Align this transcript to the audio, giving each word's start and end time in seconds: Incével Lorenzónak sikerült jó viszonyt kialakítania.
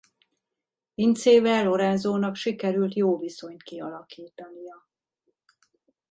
Incével 0.95 1.63
Lorenzónak 1.63 2.35
sikerült 2.35 2.93
jó 2.93 3.17
viszonyt 3.19 3.63
kialakítania. 3.63 4.87